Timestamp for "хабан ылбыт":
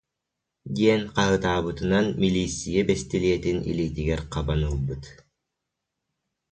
4.31-5.03